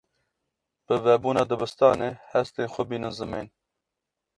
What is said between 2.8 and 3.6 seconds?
bînin zimên.